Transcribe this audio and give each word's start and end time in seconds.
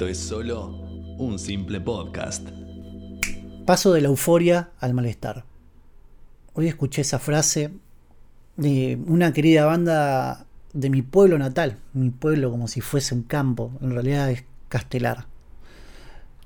esto 0.00 0.08
es 0.08 0.18
solo 0.18 0.68
un 1.18 1.38
simple 1.38 1.78
podcast. 1.78 2.48
Paso 3.66 3.92
de 3.92 4.00
la 4.00 4.08
euforia 4.08 4.70
al 4.80 4.94
malestar. 4.94 5.44
Hoy 6.54 6.68
escuché 6.68 7.02
esa 7.02 7.18
frase 7.18 7.70
de 8.56 8.98
una 9.06 9.34
querida 9.34 9.66
banda 9.66 10.46
de 10.72 10.88
mi 10.88 11.02
pueblo 11.02 11.38
natal, 11.38 11.76
mi 11.92 12.08
pueblo 12.08 12.50
como 12.50 12.66
si 12.66 12.80
fuese 12.80 13.14
un 13.14 13.24
campo, 13.24 13.72
en 13.82 13.90
realidad 13.90 14.30
es 14.30 14.44
Castelar. 14.70 15.26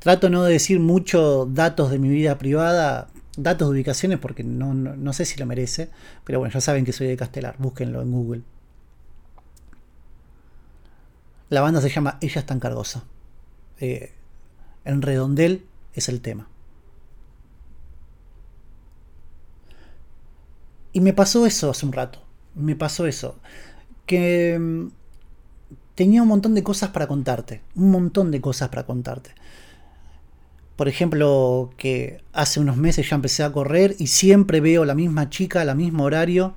Trato 0.01 0.31
no 0.31 0.43
de 0.43 0.55
decir 0.55 0.81
mucho 0.81 1.47
datos 1.47 1.93
de 1.93 2.01
mi 2.01 2.09
vida 2.09 2.39
privada, 2.39 3.09
datos 3.37 3.69
de 3.69 3.75
ubicaciones, 3.75 4.19
porque 4.19 4.43
no, 4.43 4.75
no, 4.75 5.13
sé 5.13 5.27
si 5.27 5.39
lo 5.39 5.47
merece, 5.47 5.91
pero 6.25 6.41
bueno, 6.41 6.53
ya 6.53 6.61
saben 6.61 6.85
que 6.85 6.93
soy 6.93 7.07
de 7.07 7.17
Castelar, 7.17 7.55
búsquenlo 7.59 8.03
en 8.03 8.11
Google. 8.11 8.43
La 11.51 11.61
banda 11.61 11.81
se 11.81 11.89
llama 11.89 12.19
Ella 12.21 12.41
es 12.41 12.47
tan 12.47 12.59
cargosa. 12.59 13.05
Eh, 13.81 14.13
en 14.85 15.03
redondel 15.03 15.65
es 15.95 16.09
el 16.09 16.21
tema. 16.21 16.49
Y 20.93 21.01
me 21.01 21.13
pasó 21.13 21.45
eso 21.45 21.71
hace 21.71 21.85
un 21.85 21.93
rato. 21.93 22.21
Me 22.55 22.77
pasó 22.77 23.07
eso. 23.07 23.37
Que 24.07 24.59
mm, 24.59 24.89
tenía 25.95 26.23
un 26.23 26.29
montón 26.29 26.55
de 26.55 26.63
cosas 26.63 26.91
para 26.91 27.09
contarte. 27.09 27.63
Un 27.75 27.91
montón 27.91 28.31
de 28.31 28.41
cosas 28.41 28.69
para 28.69 28.87
contarte. 28.87 29.31
Por 30.77 30.89
ejemplo, 30.89 31.71
que 31.77 32.23
hace 32.33 32.61
unos 32.61 32.77
meses 32.77 33.09
ya 33.09 33.17
empecé 33.17 33.43
a 33.43 33.53
correr 33.53 33.95
y 33.99 34.09
siempre 34.09 34.61
veo 34.61 34.85
la 34.85 34.95
misma 34.95 35.31
chica, 35.31 35.61
al 35.61 35.77
mismo 35.77 36.05
horario, 36.05 36.55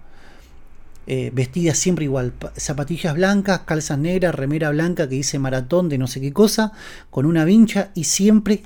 eh, 1.07 1.31
vestida 1.33 1.73
siempre 1.73 2.03
igual. 2.05 2.33
Zapatillas 2.57 3.15
blancas, 3.15 3.61
calzas 3.61 3.97
negras, 3.97 4.35
remera 4.35 4.69
blanca 4.71 5.07
que 5.07 5.15
dice 5.15 5.39
maratón 5.39 5.87
de 5.87 5.97
no 5.97 6.05
sé 6.05 6.19
qué 6.19 6.33
cosa, 6.33 6.73
con 7.09 7.25
una 7.25 7.45
vincha 7.45 7.91
y 7.95 8.03
siempre, 8.03 8.63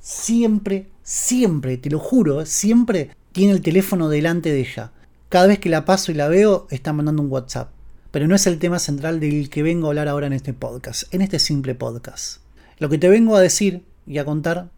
siempre, 0.00 0.88
siempre, 1.04 1.76
te 1.76 1.90
lo 1.90 2.00
juro, 2.00 2.44
siempre 2.46 3.10
tiene 3.30 3.52
el 3.52 3.62
teléfono 3.62 4.08
delante 4.08 4.50
de 4.50 4.60
ella. 4.60 4.90
Cada 5.28 5.46
vez 5.46 5.60
que 5.60 5.68
la 5.68 5.84
paso 5.84 6.10
y 6.10 6.14
la 6.14 6.28
veo, 6.28 6.66
está 6.70 6.92
mandando 6.92 7.22
un 7.22 7.30
WhatsApp. 7.30 7.70
Pero 8.10 8.26
no 8.26 8.34
es 8.34 8.46
el 8.46 8.58
tema 8.58 8.78
central 8.78 9.20
del 9.20 9.48
que 9.48 9.62
vengo 9.62 9.86
a 9.86 9.90
hablar 9.90 10.08
ahora 10.08 10.26
en 10.26 10.32
este 10.32 10.52
podcast, 10.52 11.12
en 11.14 11.20
este 11.20 11.38
simple 11.38 11.74
podcast. 11.74 12.38
Lo 12.78 12.88
que 12.88 12.98
te 12.98 13.08
vengo 13.08 13.36
a 13.36 13.40
decir 13.40 13.84
y 14.06 14.18
a 14.18 14.24
contar 14.24 14.70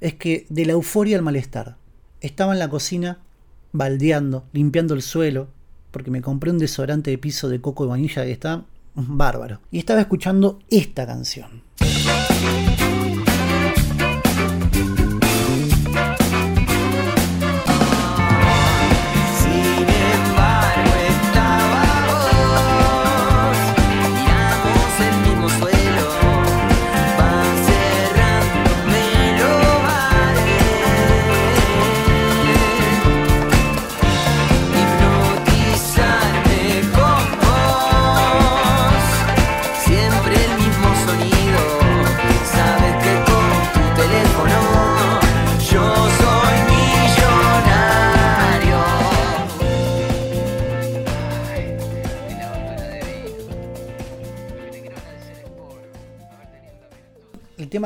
es 0.00 0.14
que 0.14 0.46
de 0.48 0.64
la 0.66 0.72
euforia 0.72 1.16
al 1.16 1.22
malestar. 1.22 1.76
Estaba 2.20 2.52
en 2.54 2.58
la 2.58 2.70
cocina, 2.70 3.18
baldeando, 3.72 4.44
limpiando 4.52 4.94
el 4.94 5.02
suelo, 5.02 5.48
porque 5.96 6.10
me 6.10 6.20
compré 6.20 6.50
un 6.50 6.58
desodorante 6.58 7.10
de 7.10 7.16
piso 7.16 7.48
de 7.48 7.58
coco 7.58 7.86
y 7.86 7.88
vainilla 7.88 8.22
que 8.22 8.32
está 8.32 8.66
bárbaro. 8.94 9.60
Y 9.70 9.78
estaba 9.78 10.02
escuchando 10.02 10.58
esta 10.68 11.06
canción. 11.06 11.62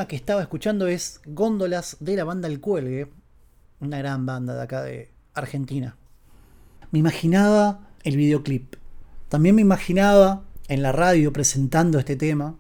Que 0.07 0.17
estaba 0.17 0.43
escuchando 0.43 0.87
es 0.87 1.21
Góndolas 1.27 1.97
de 2.01 2.17
la 2.17 2.25
banda 2.25 2.49
El 2.49 2.61
Cuelgue, 2.61 3.09
una 3.81 3.99
gran 3.99 4.27
banda 4.27 4.55
de 4.55 4.63
acá 4.63 4.83
de 4.83 5.11
Argentina. 5.35 5.97
Me 6.91 6.99
imaginaba 6.99 7.89
el 8.03 8.17
videoclip. 8.17 8.77
También 9.29 9.55
me 9.55 9.63
imaginaba 9.63 10.43
en 10.69 10.83
la 10.83 10.93
radio 10.93 11.33
presentando 11.33 11.99
este 11.99 12.17
tema, 12.17 12.57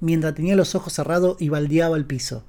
mientras 0.00 0.34
tenía 0.34 0.56
los 0.56 0.74
ojos 0.74 0.92
cerrados 0.92 1.36
y 1.40 1.48
baldeaba 1.48 1.96
el 1.96 2.04
piso. 2.04 2.44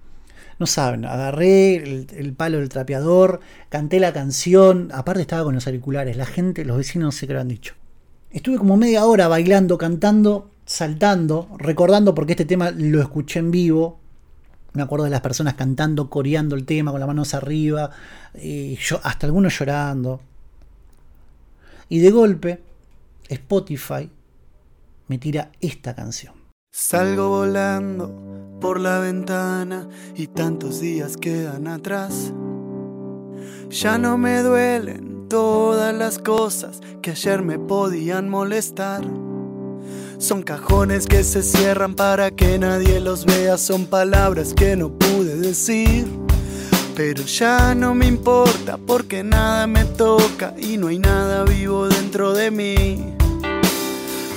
No 0.60 0.66
saben, 0.66 1.06
agarré 1.06 1.76
el, 1.76 2.08
el, 2.16 2.34
palo 2.34 2.60
del 2.60 2.70
trapeador, 2.70 3.40
canté 3.70 4.00
la 4.00 4.12
canción, 4.12 4.90
aparte 4.94 5.22
estaba 5.22 5.44
con 5.44 5.56
los 5.56 5.68
auriculares, 5.68 6.18
la 6.18 6.26
gente, 6.26 6.66
los 6.66 6.78
vecinos 6.78 7.06
no 7.06 7.12
sé 7.12 7.28
qué 7.28 7.34
lo 7.34 7.42
han 7.42 7.48
dicho. 7.48 7.76
Estuve 8.32 8.58
como 8.58 8.76
media 8.76 9.06
hora 9.06 9.28
bailando, 9.28 9.78
cantando 9.78 10.52
saltando, 10.70 11.50
recordando 11.58 12.14
porque 12.14 12.34
este 12.34 12.46
tema 12.46 12.70
lo 12.70 13.02
escuché 13.02 13.40
en 13.40 13.50
vivo. 13.50 13.99
Me 14.74 14.84
acuerdo 14.84 15.06
de 15.06 15.12
las 15.12 15.22
personas 15.22 15.56
cantando, 15.56 16.10
coreando 16.10 16.56
el 16.56 16.66
tema 16.66 16.92
con 16.92 17.00
las 17.00 17.08
manos 17.08 17.34
arriba, 17.34 17.90
y 18.36 18.76
yo, 18.76 19.00
hasta 19.04 19.26
algunos 19.26 19.58
llorando. 19.58 20.22
Y 21.90 22.00
de 22.00 22.12
golpe, 22.12 22.64
Spotify 23.28 24.10
me 25.08 25.18
tira 25.18 25.52
esta 25.60 25.96
canción. 25.96 26.34
Salgo 26.72 27.30
volando 27.30 28.58
por 28.62 28.80
la 28.80 29.00
ventana 29.00 29.90
y 30.16 30.28
tantos 30.28 30.80
días 30.80 31.18
quedan 31.18 31.68
atrás. 31.68 32.32
Ya 33.70 33.98
no 33.98 34.18
me 34.18 34.42
duelen 34.42 35.28
todas 35.28 35.96
las 35.96 36.20
cosas 36.20 36.80
que 37.02 37.12
ayer 37.12 37.42
me 37.42 37.58
podían 37.58 38.30
molestar. 38.30 39.02
Son 40.20 40.44
cajones 40.44 41.08
que 41.08 41.24
se 41.24 41.42
cierran 41.42 41.96
para 41.96 42.30
que 42.30 42.60
nadie 42.60 43.00
los 43.00 43.26
vea, 43.26 43.58
son 43.58 43.86
palabras 43.86 44.54
que 44.54 44.76
no 44.76 44.90
pude 44.90 45.38
decir. 45.38 46.06
Pero 46.94 47.24
ya 47.24 47.74
no 47.74 47.96
me 47.96 48.06
importa 48.06 48.78
porque 48.78 49.24
nada 49.24 49.66
me 49.66 49.86
toca 49.86 50.54
y 50.58 50.76
no 50.76 50.88
hay 50.88 51.00
nada 51.00 51.46
vivo 51.46 51.88
dentro 51.88 52.34
de 52.34 52.52
mí. 52.52 53.16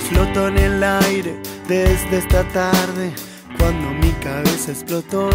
Floto 0.07 0.47
en 0.47 0.57
el 0.57 0.81
aire 0.81 1.35
desde 1.67 2.17
esta 2.17 2.47
tarde 2.53 3.11
cuando 3.59 3.89
mi 3.89 4.11
cabeza 4.23 4.71
explotó. 4.71 5.29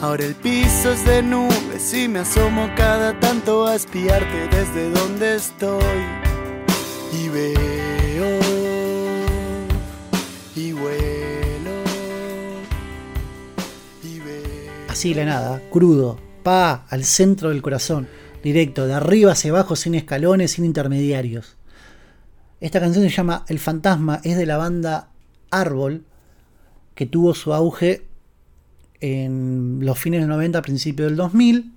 Ahora 0.00 0.24
el 0.24 0.36
piso 0.36 0.92
es 0.92 1.04
de 1.04 1.20
nubes 1.20 1.92
y 1.92 2.06
me 2.06 2.20
asomo 2.20 2.70
cada 2.76 3.18
tanto 3.18 3.66
a 3.66 3.74
espiarte 3.74 4.48
desde 4.52 4.90
donde 4.90 5.34
estoy. 5.34 5.82
Y 7.12 7.28
veo 7.28 7.81
La 15.04 15.24
nada, 15.24 15.60
crudo, 15.70 16.18
pa, 16.44 16.86
al 16.88 17.04
centro 17.04 17.48
del 17.48 17.60
corazón, 17.60 18.06
directo, 18.42 18.86
de 18.86 18.94
arriba 18.94 19.32
hacia 19.32 19.50
abajo, 19.50 19.74
sin 19.74 19.96
escalones, 19.96 20.52
sin 20.52 20.64
intermediarios. 20.64 21.56
Esta 22.60 22.78
canción 22.78 23.04
se 23.04 23.10
llama 23.10 23.44
El 23.48 23.58
Fantasma, 23.58 24.20
es 24.22 24.36
de 24.36 24.46
la 24.46 24.56
banda 24.56 25.10
Árbol, 25.50 26.04
que 26.94 27.06
tuvo 27.06 27.34
su 27.34 27.52
auge 27.52 28.06
en 29.00 29.80
los 29.82 29.98
fines 29.98 30.20
del 30.20 30.28
90, 30.28 30.62
principios 30.62 31.08
del 31.08 31.16
2000. 31.16 31.72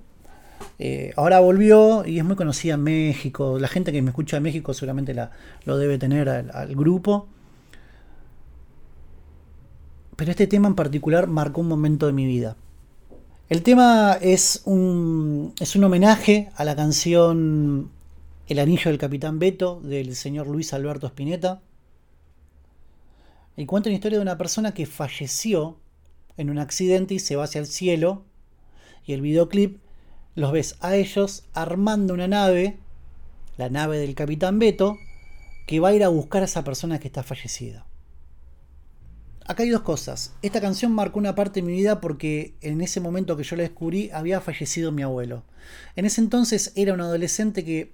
Eh, 0.77 1.11
ahora 1.17 1.39
volvió 1.39 2.05
y 2.05 2.19
es 2.19 2.25
muy 2.25 2.35
conocida 2.35 2.75
en 2.75 2.83
México. 2.83 3.57
La 3.59 3.67
gente 3.67 3.91
que 3.91 4.01
me 4.01 4.11
escucha 4.11 4.37
en 4.37 4.43
México 4.43 4.73
seguramente 4.73 5.13
la, 5.15 5.31
lo 5.65 5.77
debe 5.77 5.97
tener 5.97 6.29
al 6.29 6.75
grupo 6.75 7.27
pero 10.15 10.31
este 10.31 10.47
tema 10.47 10.67
en 10.67 10.75
particular 10.75 11.27
marcó 11.27 11.61
un 11.61 11.67
momento 11.67 12.05
de 12.07 12.13
mi 12.13 12.25
vida. 12.25 12.55
El 13.47 13.61
tema 13.61 14.17
es 14.19 14.63
un, 14.65 15.53
es 15.59 15.75
un 15.75 15.83
homenaje 15.83 16.49
a 16.55 16.63
la 16.65 16.75
canción 16.75 17.91
El 18.47 18.57
anillo 18.57 18.89
del 18.89 18.97
capitán 18.97 19.37
Beto 19.37 19.81
del 19.83 20.15
señor 20.15 20.47
Luis 20.47 20.73
Alberto 20.73 21.05
Spinetta. 21.05 21.61
Y 23.55 23.67
cuenta 23.67 23.89
una 23.89 23.97
historia 23.97 24.17
de 24.17 24.23
una 24.23 24.39
persona 24.39 24.73
que 24.73 24.87
falleció 24.87 25.77
en 26.37 26.49
un 26.49 26.57
accidente 26.57 27.13
y 27.13 27.19
se 27.19 27.35
va 27.35 27.43
hacia 27.43 27.61
el 27.61 27.67
cielo. 27.67 28.23
Y 29.05 29.13
el 29.13 29.21
videoclip 29.21 29.77
los 30.33 30.51
ves 30.51 30.75
a 30.79 30.95
ellos 30.95 31.43
armando 31.53 32.15
una 32.15 32.27
nave, 32.27 32.79
la 33.57 33.69
nave 33.69 33.99
del 33.99 34.15
capitán 34.15 34.57
Beto, 34.57 34.97
que 35.67 35.79
va 35.79 35.89
a 35.89 35.93
ir 35.93 36.03
a 36.03 36.07
buscar 36.07 36.41
a 36.41 36.45
esa 36.45 36.63
persona 36.63 36.99
que 36.99 37.09
está 37.09 37.21
fallecida 37.21 37.85
acá 39.45 39.63
hay 39.63 39.69
dos 39.69 39.81
cosas. 39.81 40.33
Esta 40.41 40.61
canción 40.61 40.91
marcó 40.91 41.19
una 41.19 41.35
parte 41.35 41.61
de 41.61 41.67
mi 41.67 41.73
vida 41.73 42.01
porque 42.01 42.55
en 42.61 42.81
ese 42.81 42.99
momento 42.99 43.37
que 43.37 43.43
yo 43.43 43.55
la 43.55 43.63
descubrí 43.63 44.09
había 44.11 44.41
fallecido 44.41 44.91
mi 44.91 45.03
abuelo. 45.03 45.43
En 45.95 46.05
ese 46.05 46.21
entonces 46.21 46.73
era 46.75 46.93
un 46.93 47.01
adolescente 47.01 47.63
que 47.63 47.93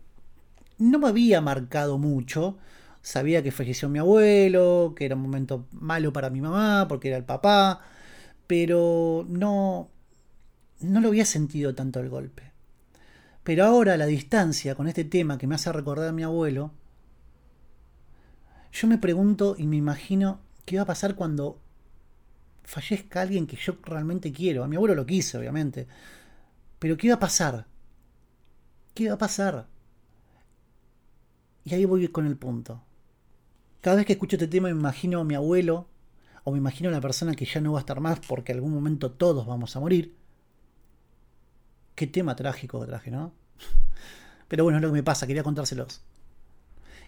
no 0.78 1.00
me 1.00 1.10
había 1.10 1.42
marcado 1.42 1.98
mucho. 1.98 2.58
Sabía 3.02 3.44
que 3.44 3.52
falleció 3.52 3.90
mi 3.90 4.00
abuelo, 4.00 4.94
que 4.96 5.06
era 5.06 5.16
un 5.16 5.22
momento 5.22 5.68
malo 5.72 6.14
para 6.14 6.30
mi 6.30 6.42
mamá 6.42 6.88
porque 6.88 7.10
era 7.10 7.18
el 7.18 7.26
papá. 7.26 7.82
pero 8.48 9.26
no, 9.30 9.90
no 10.82 11.02
lo 11.02 11.08
había 11.10 11.26
sentido 11.26 11.76
tanto 11.76 12.00
el 12.00 12.10
golpe. 12.10 12.52
Pero 13.44 13.66
ahora 13.66 13.98
la 13.98 14.06
distancia, 14.06 14.76
con 14.76 14.88
este 14.88 15.04
tema 15.06 15.38
que 15.38 15.48
me 15.48 15.56
hace 15.56 15.72
recordar 15.72 16.10
a 16.10 16.12
mi 16.12 16.24
abuelo, 16.24 16.72
yo 18.72 18.88
me 18.88 18.98
pregunto 18.98 19.56
y 19.58 19.68
me 19.68 19.78
imagino 19.78 20.40
qué 20.66 20.78
va 20.78 20.84
a 20.84 20.88
pasar 20.88 21.16
cuando 21.16 21.60
fallezca 22.64 23.22
alguien 23.22 23.48
que 23.48 23.58
yo 23.58 23.78
realmente 23.84 24.32
quiero. 24.32 24.64
A 24.64 24.68
mi 24.68 24.76
abuelo 24.76 24.96
lo 24.96 25.06
quise, 25.06 25.38
obviamente. 25.38 25.88
Pero 26.80 26.98
¿qué 26.98 27.10
va 27.10 27.16
a 27.16 27.20
pasar? 27.20 27.68
¿Qué 28.94 29.08
va 29.08 29.16
a 29.16 29.18
pasar? 29.18 29.68
Y 31.64 31.74
ahí 31.74 31.86
voy 31.86 32.08
con 32.08 32.26
el 32.26 32.38
punto. 32.38 32.82
Cada 33.82 33.98
vez 33.98 34.06
que 34.06 34.14
escucho 34.14 34.36
este 34.36 34.48
tema 34.48 34.70
me 34.70 34.80
imagino 34.80 35.20
a 35.20 35.24
mi 35.24 35.36
abuelo 35.36 35.88
o 36.44 36.52
me 36.52 36.58
imagino 36.58 36.90
a 36.90 36.92
la 36.92 37.02
persona 37.02 37.36
que 37.36 37.46
ya 37.46 37.62
no 37.62 37.74
va 37.74 37.80
a 37.80 37.82
estar 37.82 38.00
más 38.00 38.20
porque 38.20 38.52
algún 38.52 38.74
momento 38.74 39.12
todos 39.12 39.46
vamos 39.46 39.76
a 39.76 39.80
morir. 39.80 40.16
Qué 41.96 42.08
tema 42.08 42.36
trágico 42.36 42.86
traje, 42.86 43.12
¿no? 43.12 43.34
Pero 44.48 44.64
bueno, 44.64 44.78
es 44.78 44.82
lo 44.82 44.90
que 44.90 44.94
me 44.94 45.04
pasa, 45.04 45.28
quería 45.28 45.44
contárselos. 45.44 46.02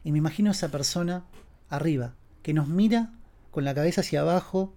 Y 0.04 0.12
me 0.12 0.18
imagino 0.18 0.50
a 0.50 0.54
esa 0.54 0.70
persona 0.70 1.26
arriba, 1.70 2.16
que 2.42 2.54
nos 2.54 2.68
mira 2.68 3.14
con 3.54 3.66
la 3.66 3.76
cabeza 3.76 4.02
hacia 4.02 4.22
abajo 4.22 4.74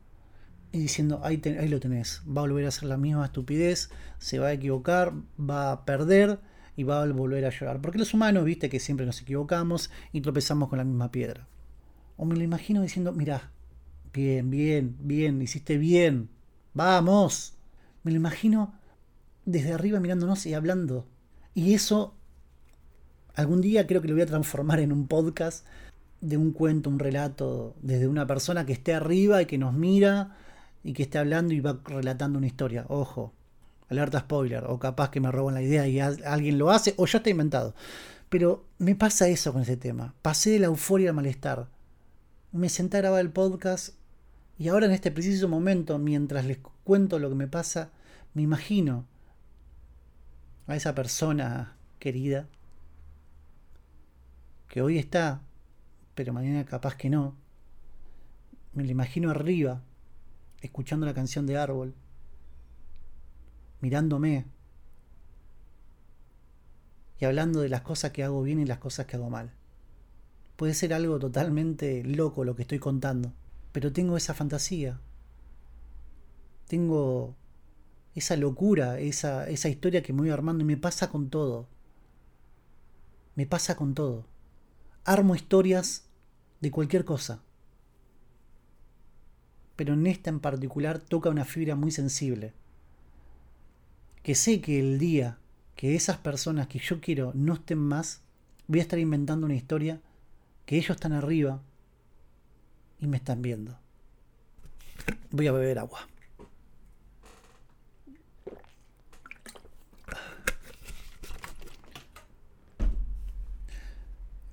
y 0.70 0.78
diciendo, 0.78 1.20
ahí, 1.24 1.40
ahí 1.58 1.68
lo 1.68 1.80
tenés, 1.80 2.22
va 2.28 2.42
a 2.42 2.44
volver 2.44 2.66
a 2.66 2.68
hacer 2.68 2.84
la 2.84 2.98
misma 2.98 3.24
estupidez, 3.24 3.88
se 4.18 4.38
va 4.38 4.48
a 4.48 4.52
equivocar, 4.52 5.14
va 5.40 5.72
a 5.72 5.86
perder 5.86 6.38
y 6.76 6.84
va 6.84 7.02
a 7.02 7.06
volver 7.06 7.46
a 7.46 7.50
llorar. 7.50 7.80
Porque 7.80 7.98
los 7.98 8.12
humanos, 8.12 8.44
viste 8.44 8.68
que 8.68 8.78
siempre 8.78 9.06
nos 9.06 9.22
equivocamos 9.22 9.90
y 10.12 10.20
tropezamos 10.20 10.68
con 10.68 10.76
la 10.76 10.84
misma 10.84 11.10
piedra. 11.10 11.48
O 12.18 12.26
me 12.26 12.36
lo 12.36 12.42
imagino 12.42 12.82
diciendo, 12.82 13.12
mirá, 13.12 13.50
bien, 14.12 14.50
bien, 14.50 14.94
bien, 15.00 15.40
hiciste 15.40 15.78
bien, 15.78 16.28
vamos. 16.74 17.54
Me 18.02 18.10
lo 18.10 18.18
imagino 18.18 18.74
desde 19.46 19.72
arriba 19.72 20.00
mirándonos 20.00 20.44
y 20.44 20.52
hablando. 20.52 21.06
Y 21.54 21.72
eso 21.72 22.14
algún 23.34 23.62
día 23.62 23.86
creo 23.86 24.02
que 24.02 24.08
lo 24.08 24.14
voy 24.14 24.22
a 24.22 24.26
transformar 24.26 24.80
en 24.80 24.92
un 24.92 25.08
podcast 25.08 25.66
de 26.26 26.36
un 26.36 26.50
cuento, 26.50 26.90
un 26.90 26.98
relato, 26.98 27.76
desde 27.82 28.08
una 28.08 28.26
persona 28.26 28.66
que 28.66 28.72
esté 28.72 28.94
arriba 28.94 29.42
y 29.42 29.46
que 29.46 29.58
nos 29.58 29.74
mira 29.74 30.36
y 30.82 30.92
que 30.92 31.04
esté 31.04 31.18
hablando 31.18 31.54
y 31.54 31.60
va 31.60 31.78
relatando 31.84 32.38
una 32.38 32.48
historia. 32.48 32.84
Ojo, 32.88 33.32
alerta 33.88 34.20
spoiler, 34.20 34.64
o 34.66 34.78
capaz 34.80 35.10
que 35.10 35.20
me 35.20 35.30
roban 35.30 35.54
la 35.54 35.62
idea 35.62 35.86
y 35.86 36.00
alguien 36.00 36.58
lo 36.58 36.70
hace, 36.72 36.94
o 36.96 37.06
ya 37.06 37.18
está 37.18 37.30
inventado. 37.30 37.74
Pero 38.28 38.64
me 38.78 38.96
pasa 38.96 39.28
eso 39.28 39.52
con 39.52 39.62
ese 39.62 39.76
tema. 39.76 40.14
Pasé 40.20 40.50
de 40.50 40.58
la 40.58 40.66
euforia 40.66 41.10
al 41.10 41.16
malestar. 41.16 41.68
Me 42.50 42.68
senté 42.68 42.96
a 42.96 43.02
grabar 43.02 43.20
el 43.20 43.30
podcast 43.30 43.94
y 44.58 44.66
ahora 44.68 44.86
en 44.86 44.92
este 44.92 45.12
preciso 45.12 45.48
momento, 45.48 45.98
mientras 45.98 46.44
les 46.44 46.58
cuento 46.82 47.20
lo 47.20 47.28
que 47.28 47.36
me 47.36 47.46
pasa, 47.46 47.90
me 48.34 48.42
imagino 48.42 49.06
a 50.66 50.74
esa 50.74 50.92
persona 50.92 51.76
querida 52.00 52.48
que 54.68 54.82
hoy 54.82 54.98
está, 54.98 55.42
pero 56.16 56.32
mañana 56.32 56.64
capaz 56.64 56.96
que 56.96 57.10
no. 57.10 57.36
Me 58.72 58.82
lo 58.84 58.90
imagino 58.90 59.30
arriba, 59.30 59.82
escuchando 60.60 61.06
la 61.06 61.14
canción 61.14 61.46
de 61.46 61.58
Árbol, 61.58 61.94
mirándome 63.80 64.46
y 67.20 67.24
hablando 67.26 67.60
de 67.60 67.68
las 67.68 67.82
cosas 67.82 68.10
que 68.10 68.24
hago 68.24 68.42
bien 68.42 68.58
y 68.58 68.64
las 68.64 68.78
cosas 68.78 69.06
que 69.06 69.16
hago 69.16 69.30
mal. 69.30 69.52
Puede 70.56 70.72
ser 70.72 70.94
algo 70.94 71.18
totalmente 71.18 72.02
loco 72.02 72.44
lo 72.44 72.56
que 72.56 72.62
estoy 72.62 72.78
contando, 72.78 73.32
pero 73.72 73.92
tengo 73.92 74.16
esa 74.16 74.32
fantasía. 74.32 74.98
Tengo 76.66 77.36
esa 78.14 78.36
locura, 78.36 78.98
esa, 78.98 79.48
esa 79.50 79.68
historia 79.68 80.02
que 80.02 80.14
me 80.14 80.20
voy 80.20 80.30
armando 80.30 80.64
y 80.64 80.66
me 80.66 80.78
pasa 80.78 81.10
con 81.10 81.28
todo. 81.28 81.68
Me 83.34 83.46
pasa 83.46 83.76
con 83.76 83.94
todo. 83.94 84.24
Armo 85.04 85.34
historias 85.34 86.05
de 86.60 86.70
cualquier 86.70 87.04
cosa. 87.04 87.40
Pero 89.76 89.94
en 89.94 90.06
esta 90.06 90.30
en 90.30 90.40
particular 90.40 90.98
toca 90.98 91.30
una 91.30 91.44
fibra 91.44 91.76
muy 91.76 91.90
sensible. 91.90 92.52
Que 94.22 94.34
sé 94.34 94.60
que 94.60 94.80
el 94.80 94.98
día 94.98 95.38
que 95.76 95.94
esas 95.94 96.16
personas 96.16 96.66
que 96.68 96.78
yo 96.78 97.00
quiero 97.00 97.32
no 97.34 97.54
estén 97.54 97.78
más, 97.78 98.22
voy 98.66 98.80
a 98.80 98.82
estar 98.82 98.98
inventando 98.98 99.44
una 99.44 99.54
historia 99.54 100.00
que 100.64 100.76
ellos 100.76 100.96
están 100.96 101.12
arriba 101.12 101.62
y 102.98 103.06
me 103.06 103.18
están 103.18 103.42
viendo. 103.42 103.78
Voy 105.30 105.46
a 105.46 105.52
beber 105.52 105.78
agua. 105.78 106.08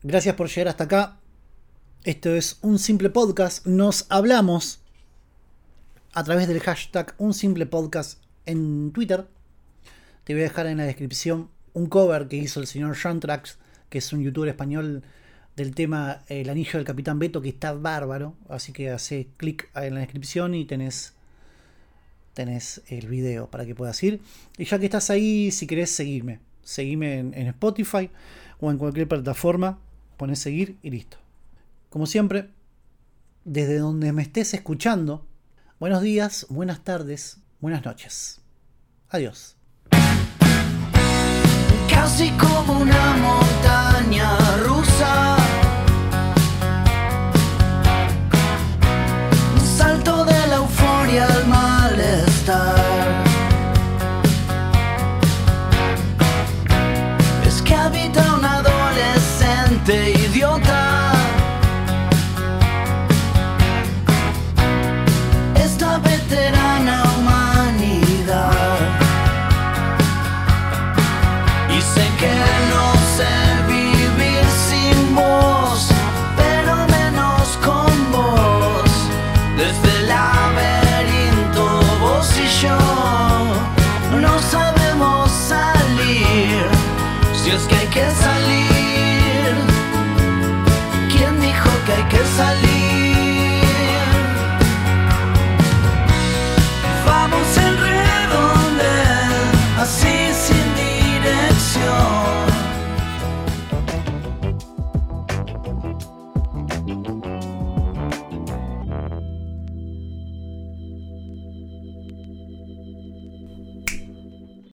Gracias 0.04 0.36
por 0.36 0.50
llegar 0.50 0.68
hasta 0.68 0.84
acá. 0.84 1.23
Esto 2.06 2.36
es 2.36 2.60
un 2.62 2.80
simple 2.80 3.10
podcast. 3.10 3.66
Nos 3.66 4.08
hablamos 4.10 4.82
a 6.12 6.22
través 6.26 6.50
del 6.50 6.60
hashtag 6.60 7.16
un 7.18 7.34
simple 7.34 7.66
podcast 7.66 8.22
en 8.46 8.92
Twitter. 8.92 9.26
Te 10.26 10.34
voy 10.34 10.42
a 10.42 10.48
dejar 10.48 10.68
en 10.68 10.80
la 10.80 10.84
descripción 10.84 11.50
un 11.72 11.86
cover 11.86 12.28
que 12.28 12.36
hizo 12.36 12.60
el 12.60 12.68
señor 12.68 12.98
Shantrax, 12.98 13.58
que 13.90 14.00
es 14.00 14.12
un 14.12 14.22
youtuber 14.22 14.50
español 14.50 15.04
del 15.56 15.74
tema 15.74 16.24
El 16.28 16.50
anillo 16.50 16.74
del 16.74 16.84
capitán 16.84 17.20
Beto, 17.20 17.42
que 17.42 17.48
está 17.48 17.72
bárbaro. 17.72 18.36
Así 18.50 18.74
que 18.74 18.90
hace 18.90 19.30
clic 19.38 19.70
en 19.74 19.94
la 19.94 20.02
descripción 20.02 20.56
y 20.56 20.66
tenés, 20.66 21.14
tenés 22.34 22.82
el 22.88 23.08
video 23.08 23.50
para 23.50 23.66
que 23.66 23.76
puedas 23.76 24.04
ir. 24.04 24.20
Y 24.58 24.66
ya 24.66 24.78
que 24.78 24.86
estás 24.88 25.10
ahí, 25.10 25.52
si 25.52 25.68
querés 25.68 25.92
seguirme, 25.92 26.42
seguime 26.64 27.20
en, 27.20 27.34
en 27.34 27.48
Spotify 27.48 28.10
o 28.60 28.70
en 28.70 28.78
cualquier 28.78 29.08
plataforma 29.08 29.80
pones 30.18 30.40
seguir 30.40 30.76
y 30.84 30.90
listo. 30.90 31.23
Como 31.94 32.08
siempre, 32.08 32.50
desde 33.46 33.78
donde 33.78 34.14
me 34.14 34.24
estés 34.24 34.56
escuchando, 34.56 35.28
buenos 35.80 36.02
días, 36.02 36.48
buenas 36.50 36.84
tardes, 36.84 37.38
buenas 37.60 37.86
noches. 37.86 38.42
Adiós. 39.10 39.56